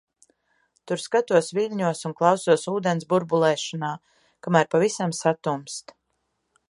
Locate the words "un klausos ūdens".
2.09-3.05